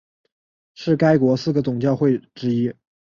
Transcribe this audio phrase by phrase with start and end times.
[0.73, 2.73] 是该国四个总教区之一。